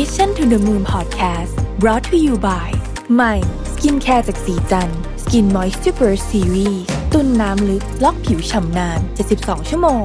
[0.00, 2.68] Mission to the Moon Podcast brought to you by
[3.14, 3.34] ใหม่
[3.72, 4.90] skincare จากศรีจัน
[5.22, 6.82] ทร์ Skin Moisture Burst Series
[7.12, 9.00] ตุนน้ำลึกล็อกผิวฉ่ำนาน
[9.34, 9.88] 72 ชั่วโม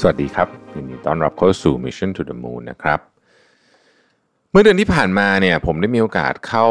[0.00, 3.00] สวัสดีครับยินดีต้อนรับเข้าสู่ Mission to the Moon นะครับ
[4.50, 6.66] เมื่อเดือนที่ผ่านมาเนี่ยผมได้มีโอกาสเข้า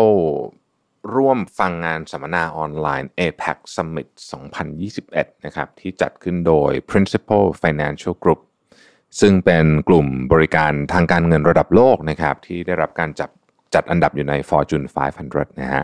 [1.16, 4.08] ร่วมฟังงานสัมมนาออนไลน์ APAC Summit
[4.76, 8.40] 2021 นะครับ ที่จัดขึ้นโดย Principal Financial Group
[9.22, 13.30] ซึ่งเป็นกลุ่มบริการทางการเงินระดับโลกนะครับ ที่ได้รับการจับ
[13.74, 14.86] จัดอันดับอยู่ใน Fortune
[15.24, 15.84] 500 นะฮะ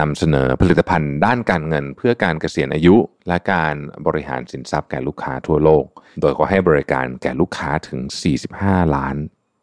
[0.00, 2.96] นำเสนอผลิตภัณฑ์ด้านการเงินเพื่อการเกษียณอายุ
[3.28, 3.74] และการ
[4.06, 5.84] บริหารสินทรัพย์แก่ลูกค้าทั่วโลก
[6.20, 8.00] โดยก็ให้บริการแก่ลูกค้าถึง
[8.48, 9.16] 45 ล้าน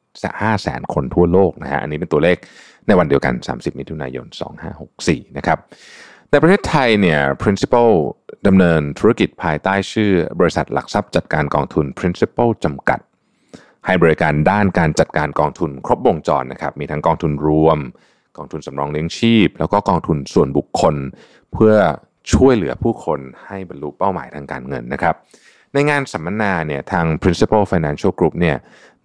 [0.08, 2.38] 5แสนคนทั่วโลกนะฮะ อันนี้เป็นตัวเลข
[2.88, 4.26] ในวันเดียวกัน 30 มิถุนายน
[4.82, 5.60] 2564 นะครับ
[6.32, 7.90] ในประเทศไทยเนี่ย Principal
[8.48, 13.00] ดำเนินธุรกิจภายใต้ชื่อบริษัทหลักทรัพย์จัดการกองทุน Principal จำกัด
[13.86, 17.80] ให้บริการด้านการจัดการกองทุนครบวงจรนะครับ มีทั้งกองทุนรวม
[18.38, 20.96] กองทุนสำรองเลี้ยงชีพ แล้วก็กองทุนส่วนบุคคล
[21.54, 21.74] เพื่อ
[22.34, 25.16] ช่วยเหลือผู้คนให้บรรลุเป้าหมายทางการเงินนะครับ
[25.74, 28.58] ในงานสัมมนาเนี่ยทาง Principal Financial Group เนี่ย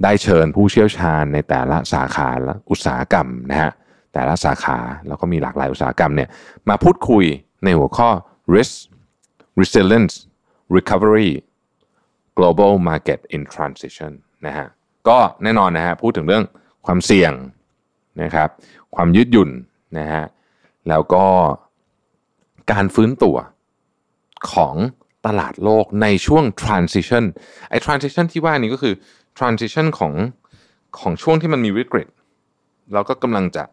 [0.03, 3.72] ได้เชิญผู้เชี่ยวชาญในแต่ละสาขาและอุตสาหกรรมนะฮะ
[4.12, 6.28] แต่ละสาขาแล้วก็มีหลากหลายอุตสาหกรรมเนี่ย
[6.69, 7.25] มาพูดคุย
[7.64, 8.08] ในหัวข้อ
[8.55, 8.75] risk
[9.61, 10.14] resilience
[10.77, 11.30] recovery
[12.39, 14.12] global market in transition
[14.47, 14.67] นะฮะ
[15.08, 16.45] ก็แน่นอนนะฮะพูดถึงเรื่อง
[16.86, 17.33] ความเสี่ยง
[18.23, 18.48] นะครับ
[18.95, 19.50] ความยืดหยุ่น
[19.98, 20.25] นะฮะ
[20.89, 21.27] แล้วก็
[22.73, 23.36] การฟื้นตัว
[24.53, 24.75] ของ
[25.27, 27.25] ตลาดโลกในช่วง transition
[27.70, 28.95] ไอ้ transition ที่ว่านี้ก็คือ
[29.38, 30.12] transition ของ
[30.98, 32.08] ของช่วงที่มันมีวิกฤต
[32.92, 33.64] เราก็กำลังจะ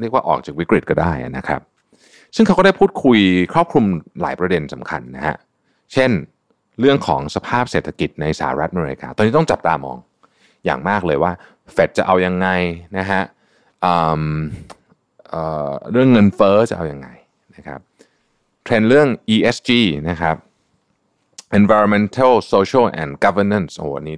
[0.00, 1.60] เรียกว่าออกจากวิกฤตก็ได้นะครับ
[2.36, 3.18] ซึ่งเขาก็ได้พูดคุย
[3.52, 3.84] ครอบคลุม
[4.20, 5.36] หลายประเด็นสำคัญนะฮะ
[5.92, 6.10] เช่น
[6.80, 9.98] เรื่องของสภาพเศรษฐกิจในสหรัฐอเมริกา ตอนนี้ต้องจับตามอง
[10.64, 11.32] อย่างมากเลยว่า
[11.72, 12.48] เฟดจะเอายังไง
[12.98, 13.22] นะฮะ
[15.92, 17.08] เรื่องเงินเฟ้อจะเอาอยัางไง
[17.56, 17.80] นะครับ
[18.64, 19.70] เทรนเรื่อง ESG
[20.10, 20.36] นะครับ
[21.58, 24.16] environmental social and governance โอ้โหนี้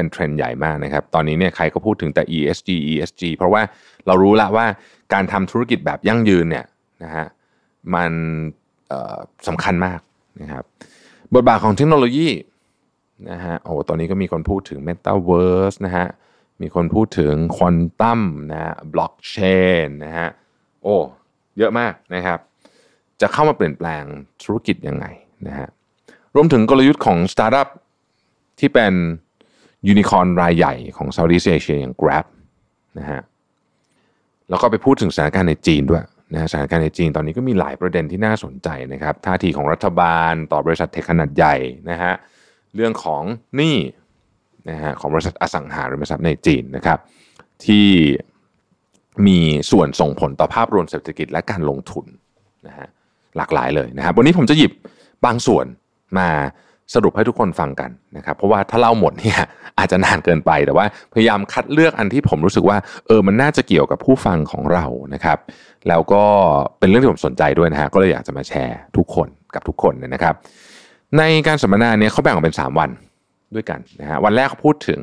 [0.00, 3.62] เป็นเทรนด์ใหญ่มากนะครับ ตอนนี้เนี่ยใครก็พูดถึงแต่ ESG ESG เพราะว่า
[4.06, 4.66] เรารู้ละว่า
[5.12, 6.66] การทำธุรกิจแบบยั่งยืนเนี่ย
[7.02, 7.26] นะฮะ
[7.94, 8.12] มัน
[9.48, 10.00] สำคัญมาก
[10.40, 10.64] นะครับ
[11.34, 12.28] บทบาทของเทคโนโลยี
[13.30, 16.06] นะฮะโอ้ตอนนี้ก็มีคนพูดถึง Metaverse นะฮะ
[16.62, 18.20] มีคนพูดถึงควอนตัม
[18.52, 19.34] นะฮะบล็อกเช
[19.84, 20.28] นนะฮะ
[20.82, 20.96] โอ้
[21.58, 22.38] เยอะมากนะครับ
[23.20, 24.04] จะเข้ามาเปลี่ยนแปลง
[24.42, 25.06] ธุรกิจยังไง
[25.46, 25.68] นะฮะ
[26.34, 27.68] รวมถึงกลยุทธ์ของสตาร์ทอัพ
[28.58, 28.92] ที่เป็น
[29.88, 32.26] ยูนิคอร์นรายใหญ่ของ Southeast Asia อย่าง Grab
[32.98, 33.20] นะฮะ
[34.48, 36.02] แล้วก็ไปพูดถึงสถานการณ์ในจีนด้วย
[36.32, 41.54] นะสถานการณ์ในจีนตอนนี้ก็มีหลายประเด็นที่น่าสนใจนะครับท่าทีของรัฐบาลต่อบริษัท tech ขนาดใหญ่
[41.90, 42.12] นะฮะ
[42.74, 43.22] เรื่องของ
[43.56, 43.76] หนี้
[44.70, 46.98] นะฮะของบริษัทอสังหาริมทรัพย์ในจีนนะครับ
[47.66, 47.88] ที่
[49.26, 49.38] มี
[49.70, 52.06] ส่วนส่งผลต่อภาพรวมเศรษฐกิจและการลงทุน
[52.66, 52.88] นะฮะ
[53.36, 54.72] หลากหลายเลยนะครับวันนี้ผมจะหยิบ
[55.26, 55.66] บางส่วน
[56.18, 56.28] มา
[56.94, 59.40] สรุปให้ทุกคนฟังกันนะครับเพราะว่าถ้าเล่าหมดเนี่ย
[59.78, 65.38] อาจจะนานเกินไปแต่ว่าพยายามคัดเลือกอันที่ผมรู้สึกว่าเออมันน่าจะเกี่ยวกับผู้ฟังของเรานะครับ
[65.88, 66.22] แล้วก็
[66.78, 70.34] เป็นเรื่องที่ผมสนใจด้วยนะฮะก็เลยอยากจะมาแชร์ทุกคนกับทุกคนนะครับ
[71.18, 72.90] ในการสัมมนาเนี่ยเขาแบ่งออกเป็น 3 วัน
[73.54, 75.02] ด้วยกันนะฮะวันแรกเขาพูดถึง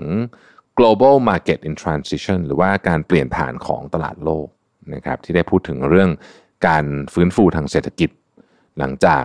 [0.79, 4.47] global market in transition หรือว่าการเปลี่ยนผ่านของตลาดโลก
[4.93, 6.09] นะครับที่ได้พูดถึงเรื่อง
[6.67, 8.09] การฟื้นฟูทางเศรษฐกิจ
[8.79, 9.23] หลังจาก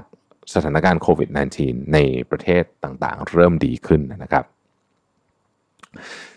[0.54, 1.28] สถานการณ์โควิด
[1.60, 1.98] -19 ใน
[2.30, 4.44] ประเทศต่างๆ เริ่มดีขึ้นนะครับ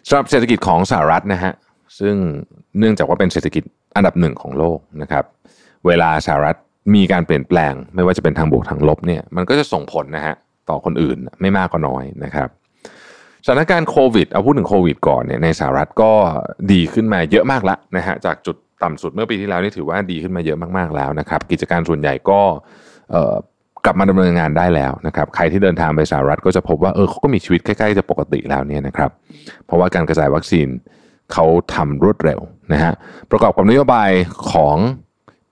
[0.08, 1.54] สำหรับเศรษฐกิจของสหรัฐนะฮะ
[2.00, 2.16] ซึ่ง
[2.80, 3.64] เนื่องจากว่าเป็นเศรษฐกิจ
[3.96, 5.24] อันดับหนึ่งของโลกนะครับ
[5.88, 6.56] เวลาสหรัฐ
[6.96, 10.36] มีการเปลี่ยนแปลง ไม่ว่าจะเป็นทางบวกทางลบเนี่ยมันก็จะส่งผลนะฮะ
[10.70, 12.50] ต่อคนอื่นไม่มากก็น้อยนะครับ
[13.46, 16.12] สถานการณ์โควิดเอาพูดถึงโควิดก่อนเนี่ยในสหรัฐก็
[16.72, 22.42] ดีขึ้นมาเยอะมากแล้วนะฮะจากจุดต่ำสุดเมื่อปีที่แล้วนี่ถือว่าดีขึ้นมาเยอะมากๆแล้วนะครับ กิจการส่วนใหญ่ก็
[23.86, 29.10] กลับมาดำเนินงานได้แล้วนะครับใครที่เดินทางไปสหรัฐก็จะพบว่าเออเขาก็มีชีวิตใกล้ๆจะปกติแล้วเนี่ยนะครับ
[29.66, 30.68] เพราะว่าการกระจายวัคซีน
[31.34, 31.46] เขา
[31.76, 32.40] ทำรวดเร็ว
[32.74, 32.94] นะฮะ
[33.32, 34.10] ประกอบกับนโยบาย
[34.52, 34.78] ของ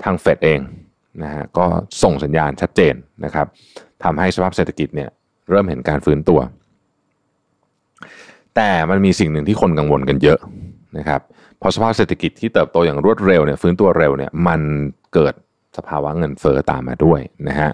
[0.04, 0.60] ทางเฟดเอง
[1.24, 1.66] นะฮะก็
[2.04, 3.48] ส่งสัญญาณชัดเจนนะครับ
[4.04, 5.10] ทำให้สภาพเศรษฐกิจเนี่ย
[5.50, 6.40] เริ่มเห็นการฟื้นตัว
[8.56, 10.40] แต่มันมีสิ่งหนึ่งที่คนกังวลกันเยอะ
[10.98, 11.22] นะครับ
[11.62, 14.62] พอสภาพเศรษฐกิจที่เติบโตอย่างรวดเร็วเนี่ยฟื้นตัวเร็วเนี่ยมัน
[15.14, 15.34] เกิด
[15.78, 17.20] สภาวะเงินเฟอ้อตามมาด้วย
[17.50, 17.72] นะฮะ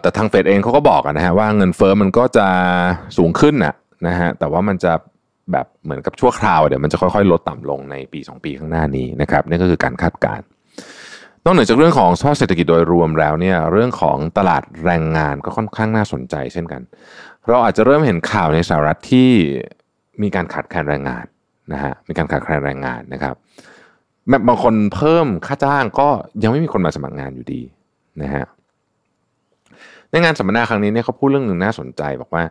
[0.00, 2.46] แต่ทางเฟดเองเขาก็บอกนะฮะว่าเงินเฟอ้อมันก็จะ
[3.16, 3.74] สูงขึ้นนะ
[4.06, 4.92] นะฮะแต่ว่ามันจะ
[5.52, 10.46] แบบเหมือนกับชั่วคราวเดี๋ยวมันจะค่อยๆ ลดต่ำลงในปี 2 ปีข้างหน้านี้นะครับนี่ก็คือการคาดการณ์
[11.44, 16.82] นอกเหนือจากเรื่องของสภาพเศรษฐกิจโดยรวมแล้วเนี่ยเรื่องของตลาดแรงงานก็ค่อนข้างน่าสนใจเช่นกัน
[17.46, 19.30] เราอาจจะเริ่มเห็นข่าวในสหรัฐที่
[20.22, 21.26] มีการขาดแคลนแรงงาน
[21.72, 23.34] นะฮะมีการขาดแคลนแรงงานนะครับ
[24.28, 26.08] แบบบางคนเพิ่มค่าจ้างก็
[26.42, 27.62] ยังไม่มีคนมาสมัครงานอยู่ดี
[28.22, 28.44] นะฮะ
[30.16, 32.44] ในงานสัมมนาครั้งนี้เนี่ยเขาพูดเรื่องหนึ่งน่าสนใจบอกว่า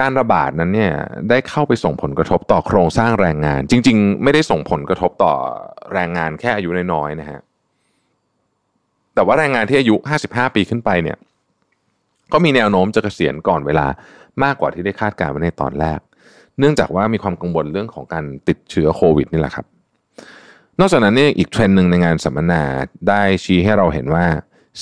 [0.00, 0.92] การระบาดนั้นเนี่ย
[1.30, 5.34] ได้เข้าไปส่งผลกระทบต่อโครงสร้างแรงงาน จริง ๆ ไม่ได้ส่งผลกระทบต่อ
[5.94, 7.40] แรงงานแค่อายุน้อยๆนะฮะ
[9.14, 9.94] แต่ว่าแรงงานที่อายุ
[10.28, 11.16] 55 ปีขึ้นไปเนี่ย
[12.32, 13.86] ก็มีแนวโน้มจะเกษียณก่อนเวลา
[14.44, 16.00] มากกว่าที่ได้คาดการณ์ไว้ในตอนแรก
[16.58, 19.66] เนื่องจากว่ามีความกังวลเรื่องของการติดเชื้อโควิดนี่แหละครับ
[20.80, 22.62] นอกจากนั้นนี่อีกเทรนด์หนึ่งในงานสัมมนา
[23.08, 24.26] ได้ชี้ให้เราเห็นว่า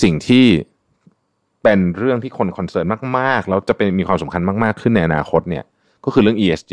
[0.03, 0.47] สิ่งที่
[1.67, 2.87] เป็นเรื่องที่คน concern
[3.19, 5.65] มากๆ แล้วจะเป็นมีความสำคัญมากๆ ขึ้นในอนาคตเนี่ย
[6.05, 6.73] ก็คือเรื่อง ESG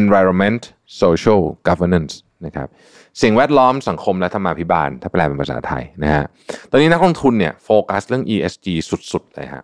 [0.00, 0.62] environment
[1.00, 2.14] social governance
[2.46, 2.68] นะครับ
[3.22, 6.24] สิ่งแวดล้อมสังคมและธรรมาภิบาล ถ้าแปลเป็นภาษาไทยนะฮะ
[6.70, 8.66] ตอนนี้นักลงทุนเนี่ยโฟกัสเรื่อง ESG
[9.12, 9.62] สุดๆเลยฮะ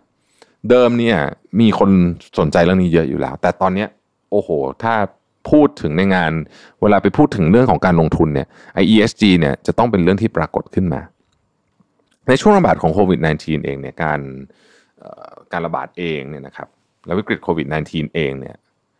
[0.69, 1.17] เดิมเนี่ย
[1.59, 1.91] มีคน
[2.39, 3.85] สนใจเรื่องนี้เยอะอยู่แล้ว แต่ตอนนี้
[4.31, 4.49] โอ้โห
[4.83, 4.93] ถ้า
[5.49, 6.31] พูดถึงในงาน
[6.81, 11.01] เวลาไปพูดถึงเรื่องของการลงทุนเนี่ยไอ ESG เนี่ยจะต้องเป็นเรื่องที่ปรากฏขึ้นมา
[12.29, 14.19] ในช่วงระบาดของโควิด -19 เองเนี่ยการ
[15.51, 16.67] การระบาดเองเนี่ยนะครับ
[17.05, 18.55] แล้ววิกฤตโควิด -19 เองเนี่ย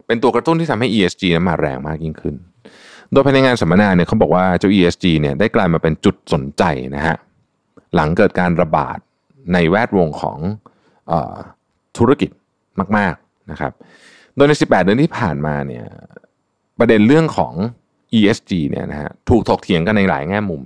[0.08, 2.36] เป็นตัวกระตุ้นที่ทำให้ ESG นั้นมาแรงมากยิ่งขึ้น
[3.12, 6.64] โดยภายในงานสัมมนาเนี่ยเขาบอกว่าเจ้า ESG เนี่ยได้กลายมาเป็นจุดสนใจ
[6.96, 7.16] นะฮะ
[7.96, 8.98] หลังเกิดการระบาด
[9.54, 10.38] ในแวดวงของ
[11.12, 11.14] อ
[11.98, 12.30] ธุรกิจ
[12.98, 13.72] มาก ๆนะครับ
[14.36, 15.86] โดยใน 18 เดือนที่ผ่านมาเนี่ย
[16.80, 17.54] ประเด็นเรื่องของ
[18.18, 20.62] ESG เนี่ยนะฮะถูกถกเถียงกันในหลายแง่มุม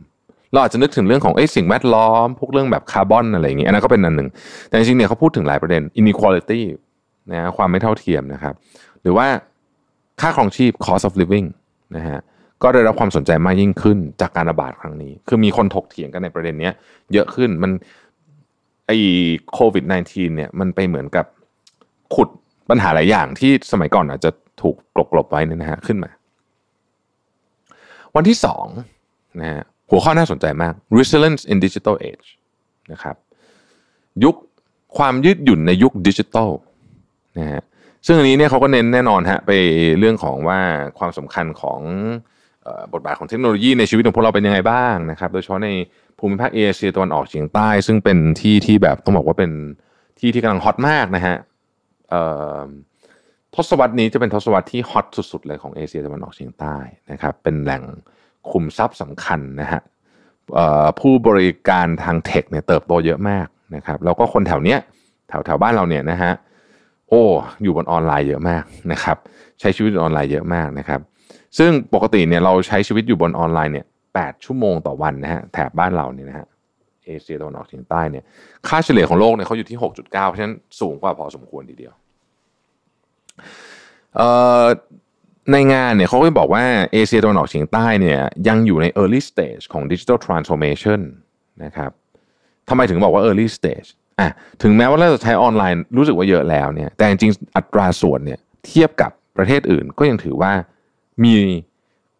[0.53, 4.29] เราอาจจะนึกถึงเรื่องของสิ่งแวดล้อม พวกเรื่องแบบคาร์บอนอะไรอย่างเงี้ยอันนั้นก็เป็นอันหนึ่ง
[4.67, 6.61] แต่จริงๆเนี่ยเขาพูดถึงหลายประเด็น inequality
[7.31, 8.53] นะความไม่เท่าเทียมนะครับ
[9.01, 9.27] หรือว่า
[10.21, 11.47] ค่าครองชีพ cost of living
[11.95, 12.19] นะฮะ
[12.63, 16.69] ก็ได้รับความสนใจมากยิ่งขึ้นจากการระบาดครั้งนี้ คือมีคนถกเถียงกันในประเด็นนี้
[17.13, 17.71] เยอะขึ้นมัน
[18.87, 18.97] ไอ้
[19.53, 21.25] โควิด -19 เนี่ยมันไปเหมือนกับ
[22.15, 22.29] ขุด
[22.69, 26.11] ปัญหาหลายอย่างที่สมัยก่อนอาจจะถูกกลบกลบไว้นะฮะขึ้นมา
[28.15, 28.65] วันที่สอง
[29.41, 29.63] นะฮะ
[29.93, 32.27] หัวข้อน่าสนใจมาก resilience in digital age
[32.91, 33.15] นะครับ
[34.23, 34.35] ยุค
[34.97, 36.51] ความยืดหยุ่นในยุคดิจิทัล
[37.39, 37.61] นะฮะ
[38.05, 39.51] ซึ่งอันนี้เนี่ยเขาก็เน้นแน่นอนฮะไป
[39.99, 40.59] เรื่องของว่า
[40.99, 41.79] ความสำคัญของ
[42.93, 45.69] บทบาทของเทคโนโลยีในชีวิตของพวกเราเป็นยังไงบ้างนะครับ โดยเฉพาะใน
[46.19, 49.51] ภูมิภาคเอเชียตะวันออกเฉียงใต้ ซึ่งเป็นที่ที่แบบต้องบอกว่าเป็น
[50.19, 51.35] ที่ที่กำลังฮอตมากนะฮะ
[53.55, 56.77] ทศวรรษนี้จะเป็นทศวรรษที่ฮอตสุดๆเลยของเอเชียตะวันออกเฉียงใต้
[57.11, 57.83] นะครับ เป็นแหล่ง
[58.51, 59.81] คุมทรัพย์สำคัญนะฮะ
[60.99, 64.79] ผู้บริการทางเทคเนี่ยเติบโตเยอะมากนะครับแล้วก็คนแถวเนี้ย
[65.29, 66.31] แถวแถวบ้านเราเนี่ยนะฮะ
[67.09, 67.23] โอ้
[67.63, 69.17] อยู่บนออนไลน์เยอะมากนะครับ
[69.59, 70.99] ใช้ชีวิตออนไลน์เยอะมากนะครับ
[71.57, 76.47] ซึ่งปกติเนี่ยเราใช้ชีวิตอยู่บนออนไลน์เนี่ยแชั่วโมงต่อวันนะฮะแถบบ้านเราเนี่ยนะฮะ
[77.05, 78.23] เอเชียตะวันออกเฉียงใต้เนี่ย
[78.67, 81.93] ค่าเฉลี่ยของโลกเนี่ยเขาอยู่ที่ 6.9 เพราะฉะนั้นสูงกว่าพอสมควรทีเดียว
[85.51, 86.63] ในงานเนี่ยเขาก็บอกว่า
[86.93, 90.99] เอเชียตะวันออกเฉียงใต้เนี่ยยังอยู่ใน early stage ของ digital transformation
[91.63, 91.91] นะครับ
[92.69, 94.29] ทำไมถึงบอกว่า early stage อะ
[94.63, 100.53] ถึงแม้ว่าเราจะใช้ออนไลน์รู้สึกว่าเยอะแล้วเนี่ยแต่จริงอัตราส่วนเนี่ยเทียบกับประเทศอื่นก็ยังถือว่า
[101.23, 101.35] มี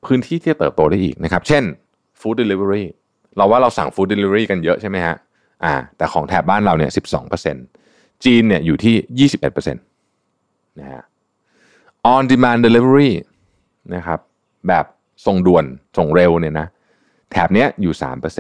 [0.06, 1.64] พื้นที่ที่จะเติบโตได้อีกนะครับ เช่น
[2.20, 2.86] food delivery
[3.38, 5.16] เราว่าเราสั่ง food delivery กันเยอะใช่ไหมฮะ
[5.64, 6.92] อ่าแต่ของแถบบ้านเราเนี่ย
[7.58, 11.02] 12%จีนเนี่ยอยู่ที่ 21%นะฮะ
[12.14, 13.12] on demand delivery
[13.96, 14.20] นะครับ
[14.68, 14.86] แบบ
[15.26, 15.66] ส่งด่วน
[15.98, 16.68] ส่งเร็วเนี่ยนะ
[17.32, 17.94] แถบนี้อยู่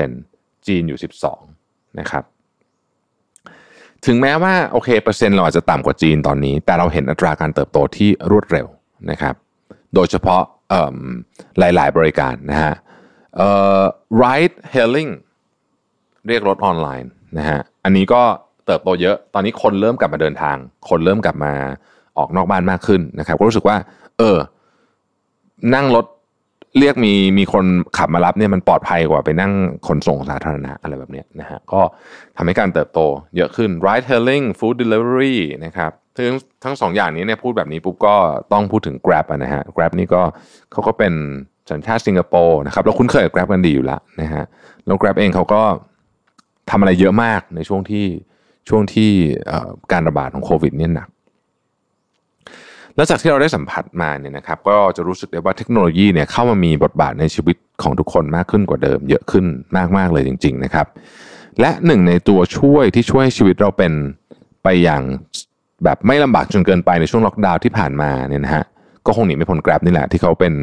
[0.10, 1.00] 3%จีนอยู่
[1.50, 2.24] 12นะครับ
[4.05, 8.67] ถึงแม้ว่าโอเคเปอร์เซ็นต์เราอาจจะต่ำกว่าจีนตอนนี้ แต่เราเห็นอัตราการเติบโตที่รวดเร็ว
[9.12, 9.36] นะครับ
[9.96, 10.41] โดยเฉพาะ
[11.60, 12.74] หลาย ๆ บริการนะฮะ
[14.22, 15.12] ride hailing
[16.27, 18.22] เรียกรถออนไลน์นะฮะอันนี้ก็
[18.65, 20.58] เติบโตเยอะตอนนี้คนเริ่มกลับมาเดินทาง
[20.89, 21.53] คนเริ่มกลับมา
[22.17, 23.77] ออกนอกบ้านมากขึ้นนะครับ ก็รู้สึกว่า
[24.20, 24.38] เออ
[25.75, 26.05] นั่งรถ
[26.79, 27.65] เรียกมีมีคน
[27.98, 29.51] ขับมารับเนี่ยมันปลอดภัยกว่าไปนั่ง
[29.88, 31.82] ขนส่งสาธารณะอะไรแบบนี้นะฮะก็
[32.38, 33.00] ทำให้การเติบโต
[33.36, 38.15] เยอะขึ้น ride hailing food delivery นะครับทั้งทั้งสองอย่างนี้เนี่ยพูดแบบนี้ปุ๊บก็
[38.53, 40.22] ต้องพูดถึง Grab นะฮะ Grab นี่ก็
[40.72, 41.13] เขาก็เป็น
[41.72, 44.43] สัญชาติสิงคโปร์นะครับเราคุ้นเคยกับ Grab กันดีอยู่แล้วนะฮะ
[44.86, 45.62] แล้ว Grab เองเขาก็
[46.70, 48.05] ทำอะไรเยอะมากในช่วงที่
[48.70, 49.12] ช่วงที่
[49.91, 51.08] การระบาดของโควิดเนี่ยหนัก
[52.95, 59.45] แล้วจากที่เราได้สัมผัสมาเนี่ยนะครับก็จะรู้สึกได้ว่าเทคโนโลยีเนี่ยเข้ามามีบทบาทในชีวิตของทุกคนมากขึ้นกว่าเดิม เยอะขึ้น
[59.97, 60.88] มากๆเลยจริง ๆนะครับ
[61.59, 63.93] และหนึ่งในตัวช่วยที่ช่วยชีวิตเราเป็น
[64.63, 65.01] ไปอย่าง
[65.83, 68.63] แบบไม่ลำบากจนเกินไปในช่วงล็อกดาวน์ที่ผ่านมาเนี่ยนะฮะ
[69.05, 70.53] ก็คงหนีไม่พ้น Grab นี่แหละ ที่เขาเป็น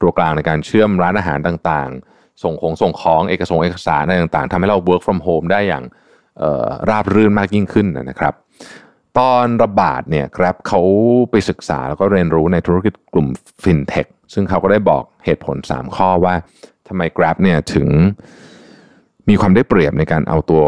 [0.00, 5.84] ตัวกลางในการเชื่อมร้านอาหารต่างๆ ส่งของส่งของเอกสงเอกสารอะไรต่างๆทำให้เรา work from home ได้อย่าง
[6.90, 8.34] ราบรื่นมากยิ่งขึ้นนะครับ
[9.18, 10.80] ตอนระบาดเนี่ย Grab เขา
[11.30, 13.28] ไปศึกษาแล้วก็เรียนรู้ในธุรกิจกลุ่ม
[13.62, 16.34] FinTech ซึ่งเขาก็ได้บอกเหตุผล 3 ข้อว่า
[16.88, 17.88] ทำไม Grab เนี่ยถึง
[19.28, 20.62] มีความได้เปรียบในการเอาตัว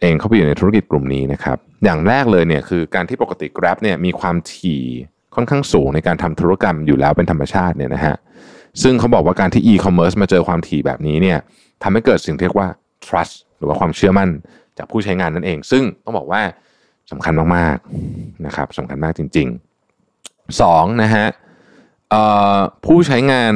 [0.00, 4.82] เองเข้าไปอยู่ในธุรกิจกลุ่มนี้นะครับ อย่างแรกเลยเนี่ยคือการที่ปกติ Grab เนี่ยมีความถี่
[5.34, 8.16] ค่อนข้างสูงในการทำธุรกรรมอยู่แล้วเป็นธรรมชาติเนี่ยนะฮะ
[8.82, 11.38] ซึ่งเขาบอกว่าการที่ e-commerce มาเจอความถี่แบบนี้เนี่ย
[11.82, 12.68] ทำให้เกิดสิ่งที่เรียกว่า
[13.06, 14.28] trust หรือว่าความเชื่อมั่น
[14.78, 16.42] จากผู้ใช้งานนั่นเอง ซึ่งต้องบอกว่า
[17.12, 21.26] สำคัญมากๆนะครับสำคัญมากจริงๆ2นะฮะ
[22.84, 23.54] ผู้ใช้งาน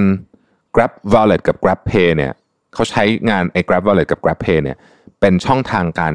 [0.74, 2.32] Grab Wallet กับ Grab Pay เนี่ย
[2.74, 4.76] เขาใช้งานไอ้ Grab Wallet กับ Grab Pay เนี่ย
[5.20, 6.12] เป็นช่องทางการ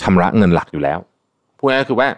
[0.00, 0.98] ชำระเงินหลักอยู่แล้ว
[1.58, 2.08] พูดง่ายๆคือว่า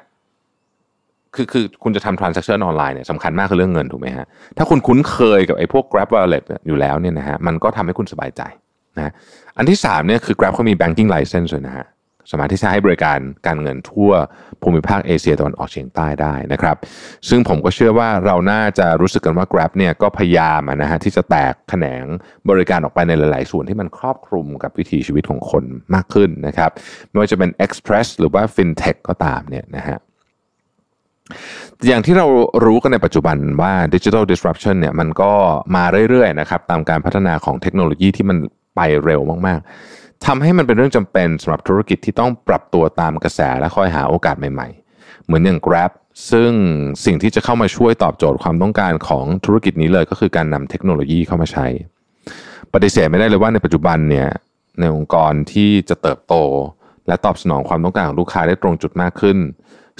[1.34, 8.42] คือคือคุณจะทำ transaction ออนไลน์เนี่ยสำคัญมากคือเรื่องเงินถูกไหมฮะถ้าคุณคุ้นเคยกับไอ้พวก Grab Wallet อยู่แล้วเนี่ยนะฮะมันก็ทำให้คุณสบายใจ
[8.96, 9.12] นะ
[9.56, 11.86] อันที่3เนี่ยคือ Grab เขามี banking license เลยนะฮะ
[12.30, 14.10] สามารถที่จะให้บริการการเงินทั่ว
[14.62, 16.76] ภูมิภาคเอเชียตะวันออกเฉียงใต้ได้นะครับ
[17.28, 22.04] ซึ่งผมก็เชื่อว่าเราน่าจะรู้สึกกันว่า Grab เนี่ยก็พยายามนะฮะที่จะแตกแขนง
[22.50, 26.70] บริการออกไปในหลาย ๆ ส่วนที่มันครอบคลุมกับวิถีชีวิตของคนมากขึ้นนะครับ
[27.08, 29.98] ไม่ว่าจะเป็น Express หรือว่า FinTech ก็ตามเนี่ยนะฮะ
[31.86, 32.26] อย่างที่เรา
[32.64, 35.32] รู้กันในปัจจุบันว่า Digital Disruption เนี่ยมันก็
[35.76, 38.38] มาเรื่อยๆนะครับตามการพัฒนาของเทคโนโลยีที่มัน
[38.76, 39.68] ไปเร็วมากๆ
[40.26, 45.90] ทำให้มันเป็นเรื่องจำเป็นสำหรับธุรกิจที่ต้องปรับตัวตามกระแสและคอยหาโอกาสใหม่ๆ เหมือนอย่าง Grab
[46.30, 46.50] ซึ่ง
[47.04, 51.66] สิ่งที่จะเข้ามาช่วยตอบโจทย์ความต้องการของธุรกิจนี้เลยก็คือการนำเทคโนโลยีเข้ามาใช้
[52.74, 54.28] ปฏิเสธไม่ได้เลยว่าในปัจจุบันเนี่ย
[54.80, 56.34] ในองค์กรที่จะเติบโต
[57.06, 59.38] และตอบสนองความต้องการของลูกค้าได้ตรงจุดมากขึ้น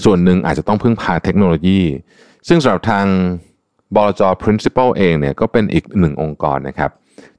[0.05, 1.81] ส่วนหนึ่งอาจจะต้องพึ่งพาเทคโนโลยี
[2.49, 3.07] ซึ่งสำหรับทาง
[3.95, 6.91] บลจ principal เองเนี่ยก็เป็นอีกหนึ่งองค์กรนะครับ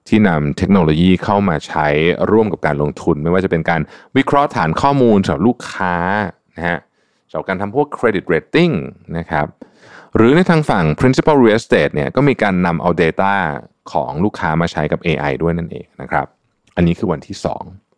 [0.07, 1.87] ที่นำเทคโนโลยีเข้ามาใช้
[2.31, 3.81] ร่วมกับการลงทุน ไม่ว่าจะเป็นการ
[4.17, 5.95] วิเคราะห์ฐานข้อมูลสำหรับลูกค้า
[6.57, 6.79] นะฮะ
[7.29, 8.73] สำหรับการทำพวก credit rating
[9.17, 9.47] นะครับ
[10.15, 13.33] หรือในทางฝั่ง principal real estate เนี่ยก็มีการนำเอา Data
[13.91, 16.25] ของลูกค้ามาใช้กับ AI ด้วยนั่นเองนะครับ
[16.75, 17.37] อันนี้คือวันที่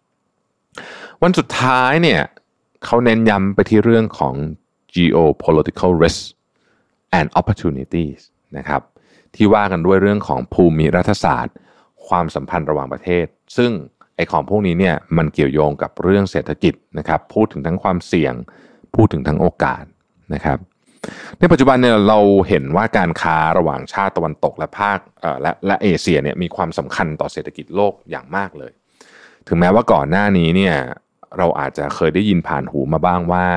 [0.09, 2.21] 2 วันสุดท้ายเนี่ย
[2.85, 4.35] เขาเน้นย้ำไปที่เรื่องของ
[4.95, 6.21] geopolitical risk
[7.17, 8.19] and opportunities
[8.57, 8.81] นะครับ
[9.35, 11.55] ที่ว่ากันด้วยเรื่องของภูมิรัฐศาสตร์
[12.07, 13.25] ความสัมพันธ์ระหว่างประเทศ
[13.57, 13.71] ซึ่ง
[14.15, 18.33] ไอของพวกนี้เนี่ยมันเกี่ยวโยงกับเรื่องเศรษฐกิจนะครับพูดถึงทั้งความเสี่ยง
[18.95, 19.83] พูดถึงทั้งโอกาส
[20.33, 20.57] นะครับ
[21.39, 24.99] ในปัจจุบันเนี่ยเราเห็นว่าการค้าระหว่างชาติตะวันตกและภาค
[25.41, 28.71] และและเอเชียเนี่ยมีความสำคัญต่อเศรษฐกิจโลกอย่างมากเลย
[29.47, 30.75] ถึงแม้ว่าก่อนหน้านี้เนี่ย
[31.37, 33.47] เราอาจจะเคยได้ยินผ่านหูมาบ้างว่า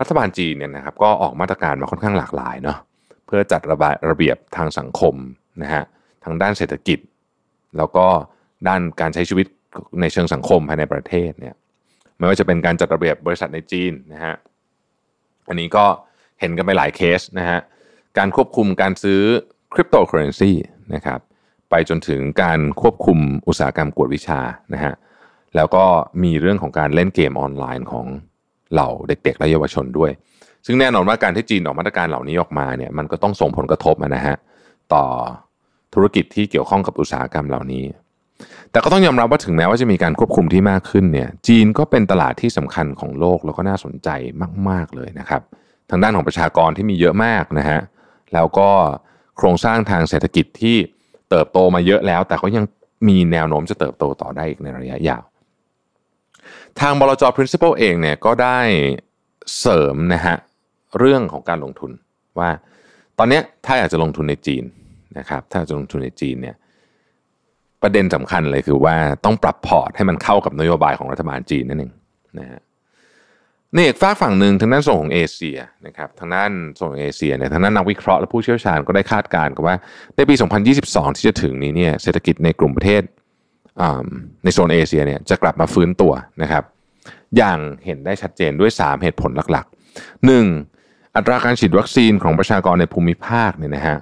[0.00, 2.78] รัฐบาลจีนเนี่ยนะครับก็ออกมาตรการมาค่อนข้างหลากหลายเนาะ
[3.26, 5.14] เพื่อจัดระบายระเบียบทางสังคม
[5.62, 5.84] นะฮะ
[6.24, 6.98] ทางด้านเศรษฐกิจ
[7.76, 8.06] แล้วก็
[8.68, 9.46] ด้านการใช้ชีวิต
[10.00, 11.54] ในเชิงสังคมภายในประเทศเนี่ย
[12.18, 14.34] ไม่ว่าจะเป็นการจัดระเบียบบริษัทในจีนนะฮะ
[15.48, 15.84] อันนี้ก็
[16.40, 17.58] เห็นกันไปหลายเคสนะฮะ
[18.18, 19.20] การควบคุมการซื้อ
[19.74, 20.52] คริปโตเคอเรนซี
[20.94, 21.20] นะครับ
[21.70, 23.18] ไปจนถึงการควบคุม
[23.48, 24.40] อุตสาหกรรมกวดวิชา
[24.74, 24.94] นะฮะ
[25.56, 25.84] แล้วก็
[26.24, 28.06] มีเรื่องของการเล่นเกมออนไลน์ของ
[28.72, 30.10] เหล่าเด็ก ๆ และเยาวชนด้วย
[30.66, 34.36] ซึ่งแน่นอนว่าการที่จีนออกมาตรการเหล่านี้ออกมาเนี่ยมันก็ต้องส่งผลกระทบนะฮะ
[34.94, 35.04] ต่อ
[35.96, 37.84] ธุรกิจที่เกี่ยวข้องกับอุตสาหกรรมเหล่านี้
[38.70, 44.08] แต่ก็ต้องยอมรับว่าถึงแม้ว่าจะมีการควบคุมที่มากขึ้นเนี่ยจีนก็เป็นตลาดที่สำคัญของโลกแล้วก็น่าสนใจ
[44.68, 45.42] มาก ๆเลยนะครับ
[45.90, 47.80] ทางด้านของประชากรที่มีเยอะมากนะฮะ
[48.34, 48.70] แล้วก็
[49.36, 50.76] โครงสร้างทางเศรษฐกิจที่
[51.30, 52.64] เติบโตมาเยอะแล้ว แต่ก็ยัง
[53.08, 55.22] มีแนวโน้มจะเติบโตต่อได้อีกในระยะยาว
[56.80, 58.58] ทางบลจ principal เองเนี่ยก็ได้
[59.60, 60.36] เสริมนะฮะ
[60.98, 61.90] เรื่องของการลงทุน
[62.38, 62.50] ว่า
[63.18, 64.64] ตอนนี้ถ้าอยากจะลงทุนในจีน
[65.18, 66.56] นะครับ ถ้าจะลงทุนในจีนเนี่ย
[67.82, 71.92] ประเด็นสำคัญเลยคือว่าต้องปรับพอร์ตให้มันเข้ากับนโยบายของรัฐบาลจีนนั่นเอง
[72.38, 72.60] นะฮะ
[73.74, 79.76] นี่อีกฝากฝั่งหนึ่งทางด้านส่งของเอเชียนะครับทางด้านส่งเอเชียเนี่ยทางด้านนักวิเคราะห์และผู้เชี่ยวชาญก็ได้คาดการณ์กันว่า
[80.16, 80.34] ในปี
[80.76, 83.02] 2022 ที่จะถึงนี้เนี่ยเศรษฐกิจในกลุ่มประเทศ
[84.44, 86.64] ในโซนเอเชียเนี่ยจะกลับมาฟื้นตัวนะครับ
[87.36, 91.16] อย่างเห็นได้ชัดเจนด้วย 3 เหตุผลหลักๆ 1.
[91.16, 93.96] อัตราการฉีดวัคซีนของประชากรในภูมิภาคเนี่ยนะฮะ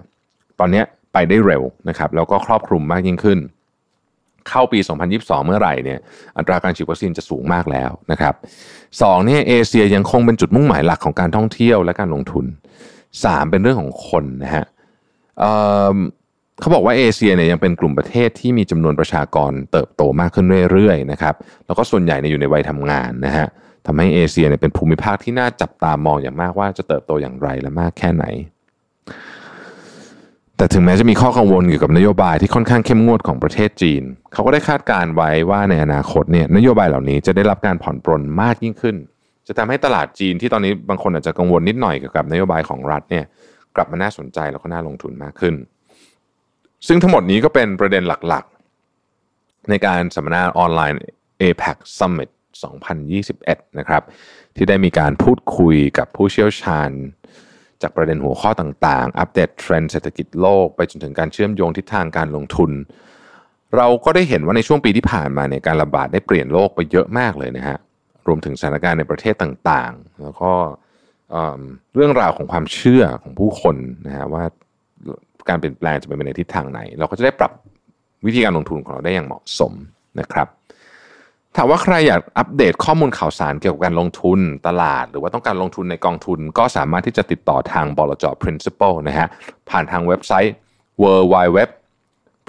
[0.61, 0.83] ตอนนี้
[1.15, 3.39] ไปได้เร็วนะครับแล้วก็ครอบคลุมมากยิ่งขึ้น
[4.49, 4.79] เข้าปี
[5.13, 5.99] 2022 เมื่อไหร่เนี่ย
[6.37, 8.35] อัตราการฉีดวัคซีนจะสูงมากแล้วนะครับ
[9.03, 12.47] สองเนี่ยเอเชียยังคงเป็นจุดมุ่งหมายหลักของการท่องเที่ยวและการลงทุน
[12.99, 14.65] 3 เป็นเรื่องของคนนะฮะ
[16.61, 21.35] เขาบอกว่าเอเชียเนี่ยยังเป็นกลุ่มประเทศที่มีจำนวนประชากรเติบโตมากขึ้นเรื่อยๆนะครับ
[21.67, 23.47] แล้วก็ส่วนใหญ่เนี่ยอยู่ในวัยทำงานนะฮะ
[23.87, 28.25] ทำให้เอเชียเนี่ยเป็นภูมิภาคที่น่าจับตามองอย่างมากว่าจะเติบโตอย่างไรและมากแค่ไหน
[30.57, 38.97] แต่ถึงแม้จะมีข้อกังวลเกี่ยวกับนโยบายที่ค่อนข้างเข้มงวดของประเทศจีน เขาก็ได้คาดการไว้ว่าในอนาคตเนี่ยนโยบายเหล่านี้จะได้รับการผ่อนปรนมากยิ่งขึ้น
[39.49, 43.25] จะทำให้ตลาดจีนที่ตอนนี้บางคนอาจจะกังวลนิดหน่อยเกี่ยวกับนโยบายของรัฐเนี่ย
[43.77, 45.55] กลับมาน่าสนใจแล้วก็น่าลงทุนมากขึ้น
[46.87, 51.03] ซึ่งทั้งหมดนี้ก็เป็นประเด็นหลักๆ ในการสัมมนาออนไลน์
[51.43, 52.31] APEC Summit
[53.03, 54.03] 2021 นะครับ
[54.57, 56.91] ที่ได้มีการพูดคุยกับผู้เชี่ยวชาญ
[57.83, 62.71] จากประเด็นหัวข้อต่างๆ อัปเดตเทรนด์เศรษฐกิจโลกไปจนถึงการเชื่อมโยงทิศทางการลงทุน
[63.77, 67.79] เราก็ได้เห็นว่าในช่วงปีที่ผ่านมาเนี่ยการระบาดได้เปลี่ยนโลกไปเยอะมากเลยนะฮะ
[68.27, 70.53] รวมถึงสถานการณ์ในประเทศต่างๆ แล้วก็
[71.95, 73.77] เรื่องราวของความเชื่อของผู้คน
[74.07, 74.45] นะฮะว่า
[75.49, 77.53] การเปลี่ยนแปลงจะเป็นไปในทิศทางไหน เราก็จะได้ปรับ
[78.27, 79.73] วิธีการลงทุนของเราได้อย่างเหมาะสม
[80.21, 80.49] นะครับ
[81.57, 89.29] ถามว่าใครอยากอัปเดตข้อมูลข่าวสารเกี่ยวกับการลงทุนตลาด หรือว่าต้องการลงทุนในกองทุน ก็สามารถที่จะติดต่อทางบลจ principal นะฮะ
[89.71, 90.55] ผ่านทางเว็บไซต์
[91.03, 91.59] w w w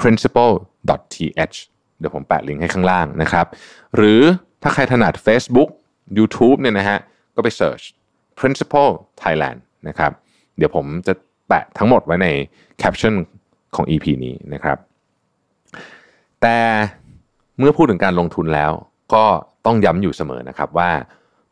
[0.01, 0.51] principal
[1.13, 1.57] th
[1.99, 3.45] เดี๋ยวผมแปะลิงก์ให้ข้างล่างนะครับ
[3.95, 4.21] หรือ
[4.63, 5.69] ถ้าใครถนัด Facebook
[6.17, 6.99] YouTube เนี่ยนะฮะ
[7.35, 7.83] ก็ไป search
[8.39, 8.89] principal
[9.21, 10.11] Thailand นะครับ
[10.57, 11.13] เดี๋ยวผมจะ
[11.47, 12.27] แปะทั้งหมดไว้ใน
[12.79, 13.13] แคปชั่น
[13.75, 14.77] ของ EP นี้นะครับ
[16.41, 16.57] แต่
[17.57, 18.71] เมื่อพูดถึงการลงทุนแล้ว
[19.13, 19.25] ก็
[19.65, 20.91] ต้องย้ำอยู่เสมอนะครับว่า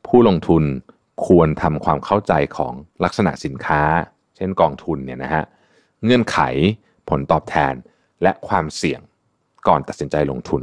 [0.07, 0.63] ผู้ลงทุน
[1.27, 3.81] ควรทำความเข้าใจของลักษณะสินค้า
[4.35, 5.43] เช่นกองทุนเนี่ยนะฮะ
[6.03, 6.37] เงื่อนไข
[7.09, 7.73] ผลตอบแทน
[8.23, 9.01] และความเสี่ยง
[9.67, 10.61] ก่อนตัดสินใจลงทุน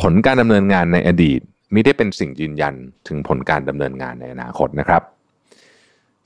[0.00, 1.40] ผลการดำเนินงานในอดีต
[1.72, 2.74] ไม่ได้เป็นสิ่งยืนยัน
[3.08, 5.02] ถึงผลการดำเนินงานในอนาคตนะครับ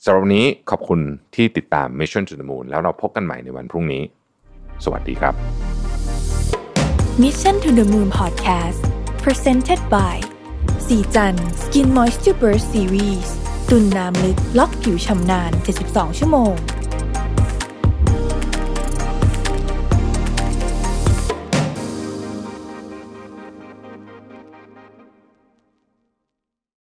[0.04, 1.00] สำหรับวันนี้ขอบคุณ
[1.34, 4.02] ที่ติดตาม Mission to the Moon แล้วเราพบกันใหม่ในวันพรุ่งนี้
[4.84, 5.34] สวัสดีครับ
[7.22, 8.82] Mission to the Moon Podcast
[9.24, 10.16] Presented by
[10.86, 13.28] สีจัน Skin Moisture Burst Series
[13.70, 15.52] ตุ่นน้ำลึกล็อกผิวชำนาน
[15.84, 16.54] 72 ชั่วโมง